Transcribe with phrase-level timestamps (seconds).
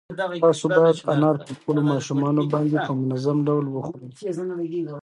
[0.45, 4.07] تاسو باید انار په خپلو ماشومانو باندې په منظم ډول وخورئ.